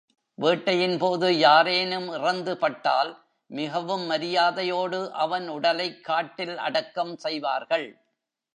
[0.37, 3.11] வேட்டையின் போது யாரேனும் இறந்துபட்டால்,
[3.51, 7.87] மிகவும் மரியாதையோடு அவன் உடலைக் காட்டில் அடக்கம் செய்வார்கள்.